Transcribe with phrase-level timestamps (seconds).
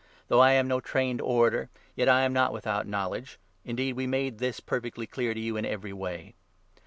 [0.29, 4.07] Though I am no trained orator, yet 6 I am not without knowledge; indeed we
[4.07, 6.33] made this perfectly clear to you in every way.